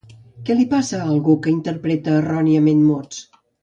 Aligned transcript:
Què 0.47 0.55
li 0.59 0.65
passa 0.71 1.03
a 1.03 1.11
algú 1.17 1.37
que 1.45 1.53
interpreta 1.59 2.19
erròniament 2.25 2.85
mots? 2.93 3.27